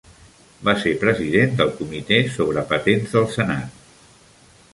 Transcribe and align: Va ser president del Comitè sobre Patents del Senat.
Va 0.69 0.73
ser 0.83 0.93
president 1.03 1.53
del 1.59 1.73
Comitè 1.81 2.19
sobre 2.39 2.65
Patents 2.73 3.15
del 3.19 3.29
Senat. 3.37 3.79